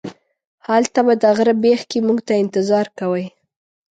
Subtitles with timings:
[0.67, 3.25] هلته به د غره بیخ کې موږ ته انتظار کوئ.